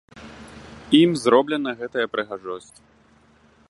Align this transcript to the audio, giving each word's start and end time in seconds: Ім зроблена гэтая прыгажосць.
Ім 1.01 1.11
зроблена 1.25 1.71
гэтая 1.83 2.07
прыгажосць. 2.15 2.75